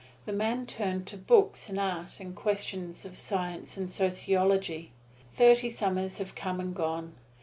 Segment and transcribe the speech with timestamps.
[0.25, 4.93] The man turned to books and art and questions of science and sociology.
[5.35, 7.13] Thirty summers have come and gone.